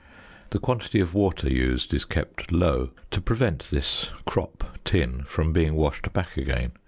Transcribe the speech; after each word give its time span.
The 0.49 0.57
quantity 0.57 0.99
of 0.99 1.13
water 1.13 1.47
used 1.47 1.93
is 1.93 2.05
kept 2.05 2.51
low, 2.51 2.89
to 3.11 3.21
prevent 3.21 3.69
this 3.69 4.09
"crop" 4.25 4.79
tin 4.83 5.25
from 5.25 5.53
being 5.53 5.75
washed 5.75 6.11
back 6.11 6.37
again. 6.37 6.71